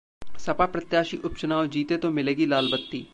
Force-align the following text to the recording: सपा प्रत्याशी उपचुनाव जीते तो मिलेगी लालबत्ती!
सपा 0.39 0.65
प्रत्याशी 0.65 1.17
उपचुनाव 1.23 1.65
जीते 1.67 1.97
तो 1.97 2.09
मिलेगी 2.11 2.49
लालबत्ती! 2.49 3.05